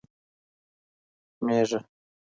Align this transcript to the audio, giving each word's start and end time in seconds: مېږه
مېږه 1.45 1.79